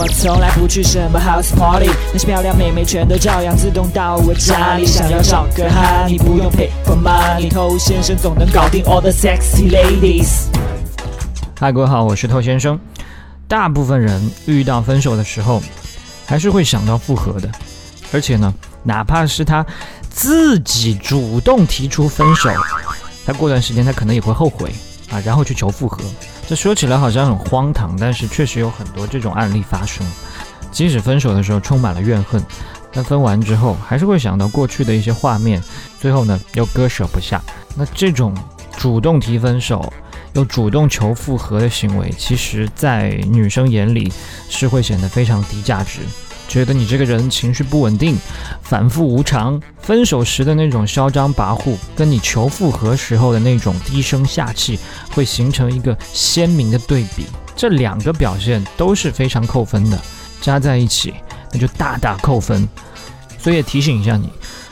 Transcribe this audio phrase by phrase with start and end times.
[0.00, 4.86] 我从来不去什么 house party，那些漂亮妹妹全都照样自动到我家里。
[4.86, 10.44] 想要找个哈，你不用 pay for money，偷先生总能搞定 all the sexy ladies。
[11.58, 12.78] 嗨，各位好，我是透先生。
[13.48, 15.60] 大部分人遇到分手的时候，
[16.24, 17.50] 还是会想到复合的，
[18.12, 18.54] 而且呢，
[18.84, 19.66] 哪怕是他
[20.08, 22.48] 自己主动提出分手，
[23.26, 24.72] 他过段时间他可能也会后悔
[25.10, 25.98] 啊，然后去求复合。
[26.48, 30.06] 这说起来好像很荒唐，但是确实有很多这种案例发生。
[30.72, 32.42] 即使分手的时候充满了怨恨，
[32.90, 35.62] 但分完之后还是会想到过去的一些画面，
[36.00, 37.38] 最后呢又割舍不下。
[37.76, 38.34] 那这种
[38.78, 39.92] 主动提分手。
[40.34, 44.12] 又主动求复合的行为，其实，在女生眼里
[44.48, 46.00] 是会显得非常低价值，
[46.48, 48.16] 觉得你这个人情绪不稳定，
[48.62, 49.60] 反复无常。
[49.80, 54.78] 分手时的那种嚣张跋扈，跟你求复合时候的那种低声下气，
[55.12, 57.26] 会形成一个鲜明的对比。
[57.54, 60.00] 这两个表现都是非常扣分的，
[60.40, 61.14] 加在一起，
[61.52, 62.68] 那就大大扣分。
[63.38, 64.28] 所以也提醒一下你，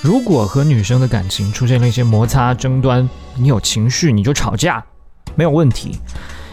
[0.00, 4.84] 如果和女生的感情出现了一些摩擦、争端，你有情绪，你就吵架。
[5.34, 5.96] 没有问题，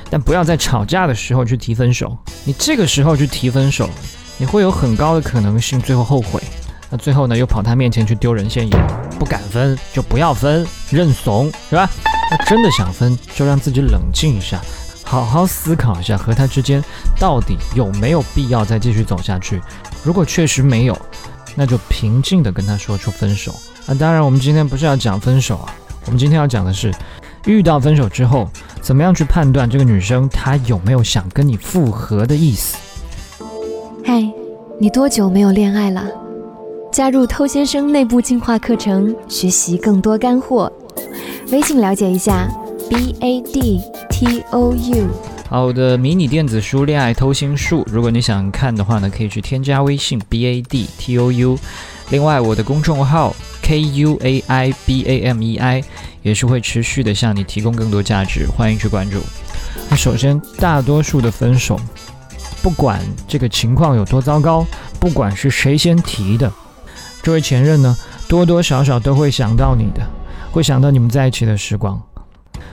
[0.09, 2.15] 但不要在吵架的时候去提分手。
[2.43, 3.89] 你这个时候去提分手，
[4.37, 6.41] 你会有很高的可能性最后后悔。
[6.89, 11.89] 那最后呢，又跑他面前去丢人现眼，不敢分就不要分，认怂是吧？
[12.29, 14.61] 那真的想分，就让自己冷静一下，
[15.03, 16.83] 好好思考一下和他之间
[17.19, 19.61] 到底有没有必要再继续走下去。
[20.03, 20.99] 如果确实没有，
[21.55, 23.55] 那就平静的跟他说出分手。
[23.85, 25.73] 那当然，我们今天不是要讲分手啊，
[26.05, 26.93] 我们今天要讲的是。
[27.45, 28.49] 遇到分手之后，
[28.81, 32.75] 怎么样去判断这个女生她有没有想跟你复合的意思？
[34.07, 34.23] 嗨，
[34.79, 36.05] 你多久没有恋爱了？
[36.93, 40.71] 加入偷先生内部进化课程，学习更多干货。
[41.51, 42.47] 微信了解一下
[42.87, 45.07] ，b a d t o u。
[45.49, 51.57] 好的，迷你电子书《恋爱偷心术》，如果你想看的话呢，可以去添加微信 b a d t o u。
[52.11, 55.83] 另外，我的公众号 k u a i b a m e i。
[56.21, 59.19] 也是会持续的向你提供更多价值，欢迎去关注。
[59.91, 61.79] 那首先，大多数的分手，
[62.65, 64.65] 不管这个情况有多糟糕，
[64.99, 66.51] 不管是谁先提的，
[67.21, 67.95] 这位前任呢，
[68.27, 70.01] 多多少少都会想到你的，
[70.51, 72.01] 会想到你们在一起的时光。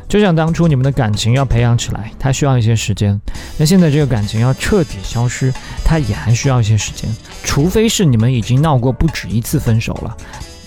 [0.09, 3.21] 就像当初你们的感情要培养起来，它需要一些时间。
[3.59, 5.53] 那现在这个感情要彻底消失，
[5.85, 7.15] 它也还需要一些时间。
[7.45, 10.17] 除非是你们已经闹过不止一次分手了。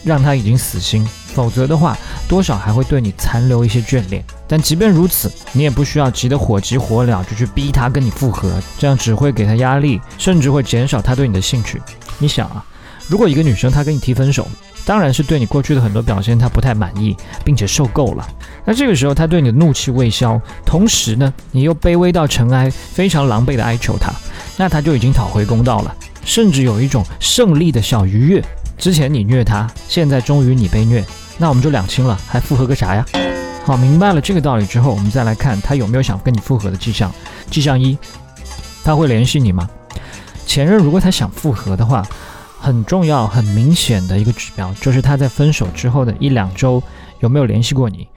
[0.03, 1.03] 让他已经死心，
[1.35, 1.97] 否则的话，
[2.27, 4.23] 多少还会对你残留一些眷恋。
[4.47, 11.81] 但即便如此，你也不需要急得火急火燎就去逼他跟你复合，这样只会给他压力，甚至会减少他对你的兴趣。
[12.17, 12.63] 你想啊，
[13.07, 14.47] 如果一个女生她跟你提分手，
[14.85, 18.27] 当然是对你过去的很多表现她不太满意，并且受够了。
[18.63, 24.11] 那这个时候她对你的怒气未消，同时呢，你又卑微到尘埃，非常狼狈的哀求她，
[24.57, 25.93] 那她就已经讨回公道了，
[26.23, 28.43] 甚至有一种胜利的小愉悦。
[28.77, 31.03] 之前你虐他，现在终于你被虐，
[31.37, 33.05] 那我们就两清了，还复合个啥呀？
[33.63, 37.11] 好，明白了这个道理之后，我们再来看他有没有想跟你复合的迹象。
[37.49, 37.97] 迹象一，
[38.83, 39.67] 他会联系你吗？
[40.45, 42.05] 前任如果他想复合的话，
[42.59, 46.81] 很重要、很明显的一个指标就是他在分手之后的一两周
[47.21, 48.07] 有没有联系过你。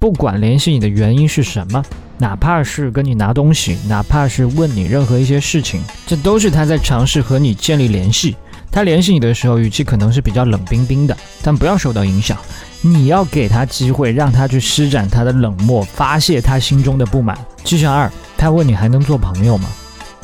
[0.00, 1.82] 不管联系你的原因是什么，
[2.18, 8.36] 哪怕是跟你拿东西，哪怕是问你任何一些事情，这都是他在尝试和你建立联系。
[8.70, 12.38] 他联系你的时候，语气可能是比较冷冰冰的，但不要受到影响。
[12.80, 17.36] 你要给他机会，让他去施展他的冷漠，发泄他心中的不满。
[17.64, 19.68] 迹象二，他问你还能做朋友吗？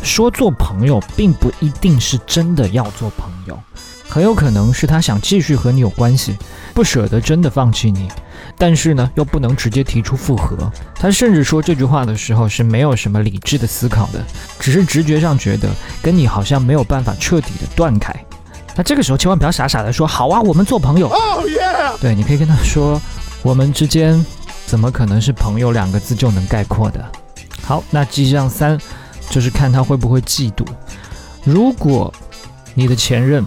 [0.03, 3.59] 说做朋友，并不一定是真的要做朋友，
[4.09, 6.37] 很有可能是他想继续和你有关系，
[6.75, 8.09] 不舍得真的放弃你。
[8.57, 10.71] 但是呢，又不能直接提出复合。
[10.95, 14.23] 他甚至说这句话的时候是没有什么理智的思考的，
[14.61, 18.15] 只是直觉上觉得跟你好像没有办法彻底的断开。
[18.77, 21.13] 那这个时候千万不要傻傻的说好啊，我们做朋友。
[22.01, 23.01] 对，你可以跟他说，
[23.43, 24.25] 我们之间
[24.67, 27.05] 怎么可能是朋友两个字就能概括的？
[27.63, 28.79] 好，那迹象三
[29.31, 30.65] 就是看他会不会嫉妒。
[31.45, 32.13] 如果
[32.75, 33.47] 你的前任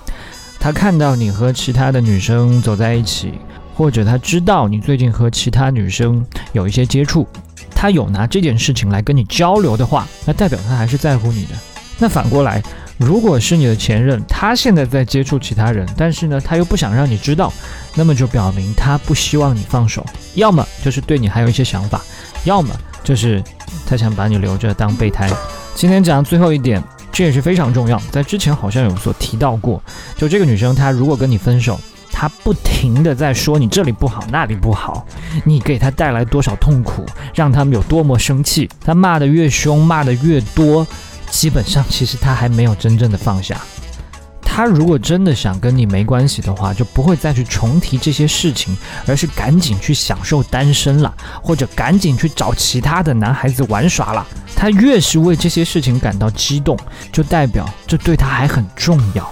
[0.60, 3.34] 他看到你和其他的女生走在一起。
[3.78, 7.28] 或者他知道你最近和其他女生有一些接触，
[7.76, 11.52] 他有拿这件事情来跟你交流的话，那代表他还是在乎你的。
[12.00, 12.60] 那反过来，
[12.98, 17.54] 如果是你的前任，他现在在接触其他人，但是呢，他又不想让你知道，
[17.96, 20.06] 那么就表明他不希望你放手，
[20.36, 22.02] 要么就是对你还有一些想法，
[22.44, 23.44] 要么就是
[23.86, 25.30] 他想把你留着当备胎。
[25.76, 29.82] 今天讲最后一点，这也是非常重要，在之前好像有所提到过，
[30.16, 31.80] 就这个女生她如果跟你分手。
[32.10, 35.06] 他不停的在说你这里不好那里不好，
[35.44, 37.06] 你给他带来多少痛苦，
[37.36, 38.68] 让他们有多么生气。
[38.84, 40.88] 他骂的越凶，骂的越多，
[41.38, 43.62] 基本上其实他还没有真正的放下。
[44.42, 48.76] 他如果真的想跟你没关系的话，就不会再去重提这些事情，
[49.06, 54.26] 而是赶紧去享受单身了，或者赶紧去找其他的男孩子玩耍了。
[54.56, 56.76] 他越是为这些事情感到激动，
[57.12, 59.32] 就代表这对他还很重要。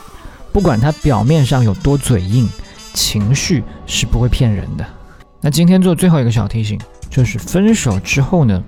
[0.53, 2.47] 不管他表面上有多嘴硬，
[2.93, 4.85] 情绪是不会骗人的。
[5.41, 6.79] 那今天做最后一个小提醒，
[7.09, 8.63] 就是分手之后呢，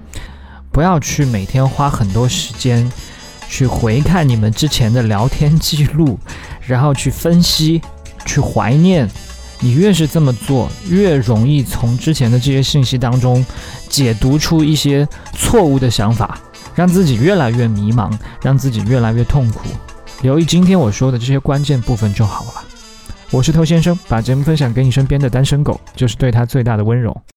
[0.72, 2.92] 不要去每天花很多时间。
[3.50, 6.18] 去回看你们之前的聊天记录，
[6.62, 7.82] 然后去分析、
[8.26, 9.10] 去怀念。
[9.60, 13.44] 你越是这么做，越容易从之前的这些信息当中
[13.90, 16.40] 解读出一些错误的想法，
[16.76, 18.12] 让自己越来越迷茫，
[18.44, 19.66] 让自己越来越痛苦。
[20.22, 22.64] 留意今天我说的这些关键部分就好了。
[23.32, 27.20] 我是偷先生，把节目分享给你身边的单身狗，就是对他最大的温柔。